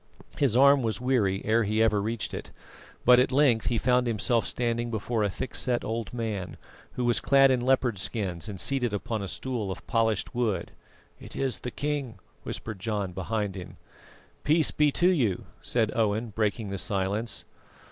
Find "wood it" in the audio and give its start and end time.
10.33-11.35